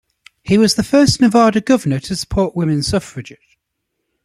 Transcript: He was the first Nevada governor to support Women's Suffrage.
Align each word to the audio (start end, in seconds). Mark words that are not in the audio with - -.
He 0.41 0.57
was 0.57 0.73
the 0.73 0.83
first 0.83 1.21
Nevada 1.21 1.61
governor 1.61 1.99
to 1.99 2.15
support 2.15 2.55
Women's 2.55 2.87
Suffrage. 2.87 3.37